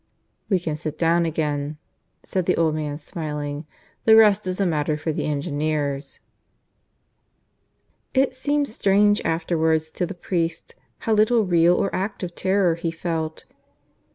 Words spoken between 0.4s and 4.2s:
"We can sit down again," said the old man, smiling. "The